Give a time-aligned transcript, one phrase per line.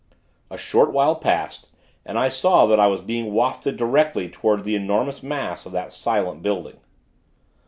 [0.49, 1.69] A short while passed,
[2.07, 5.93] and I saw that I was being wafted directly toward the enormous mass of that
[5.93, 6.77] silent building.